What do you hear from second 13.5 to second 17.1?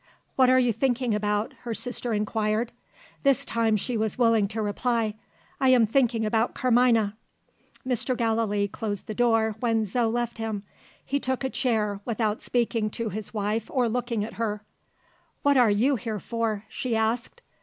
or looking at her. "What are you here for?" she